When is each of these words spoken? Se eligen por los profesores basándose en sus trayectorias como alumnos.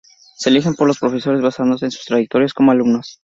Se 0.35 0.49
eligen 0.49 0.73
por 0.73 0.87
los 0.87 0.97
profesores 0.97 1.43
basándose 1.43 1.85
en 1.85 1.91
sus 1.91 2.05
trayectorias 2.05 2.55
como 2.55 2.71
alumnos. 2.71 3.19